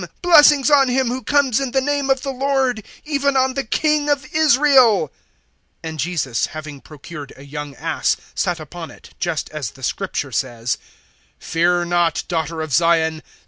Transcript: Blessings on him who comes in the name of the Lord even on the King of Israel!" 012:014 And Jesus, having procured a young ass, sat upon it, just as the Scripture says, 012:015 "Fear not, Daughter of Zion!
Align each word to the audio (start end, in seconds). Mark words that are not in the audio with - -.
Blessings 0.23 0.71
on 0.71 0.87
him 0.87 1.09
who 1.09 1.21
comes 1.21 1.59
in 1.59 1.73
the 1.73 1.79
name 1.79 2.09
of 2.09 2.23
the 2.23 2.31
Lord 2.31 2.83
even 3.05 3.37
on 3.37 3.53
the 3.53 3.63
King 3.63 4.09
of 4.09 4.25
Israel!" 4.33 5.09
012:014 5.83 5.89
And 5.89 5.99
Jesus, 5.99 6.45
having 6.47 6.81
procured 6.81 7.33
a 7.37 7.45
young 7.45 7.75
ass, 7.75 8.17
sat 8.33 8.59
upon 8.59 8.89
it, 8.89 9.11
just 9.19 9.51
as 9.51 9.69
the 9.69 9.83
Scripture 9.83 10.31
says, 10.31 10.79
012:015 11.39 11.45
"Fear 11.51 11.85
not, 11.85 12.23
Daughter 12.27 12.61
of 12.63 12.73
Zion! 12.73 13.21